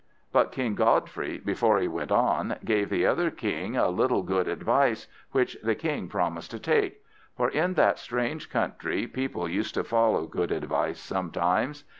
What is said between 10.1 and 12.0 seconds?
good advice sometimes.